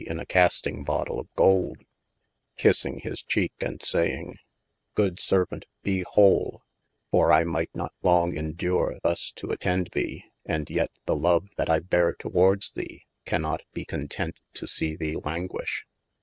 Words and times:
in 0.07 0.19
a 0.19 0.25
casting 0.25 0.83
bottle 0.83 1.19
of 1.19 1.31
Golde, 1.35 1.83
kissing 2.57 3.01
his 3.01 3.21
cheeke 3.21 3.61
and 3.61 3.83
saying: 3.83 4.39
Good 4.95 5.19
servaunt 5.19 5.65
be 5.83 6.01
whoale, 6.15 6.61
for 7.11 7.31
I 7.31 7.43
might 7.43 7.69
not 7.75 7.93
long 8.01 8.33
indure 8.35 8.97
thus 9.03 9.31
to 9.35 9.51
attend 9.51 9.89
thee, 9.93 10.23
and 10.43 10.67
yet 10.71 10.89
the 11.05 11.15
love 11.15 11.49
that 11.55 11.69
I 11.69 11.77
beare 11.81 12.15
towardes 12.15 12.71
thee, 12.73 13.05
cannot 13.27 13.61
be 13.73 13.85
content 13.85 14.39
to 14.55 14.65
see 14.65 14.95
thee 14.95 15.17
languishe. 15.23 15.85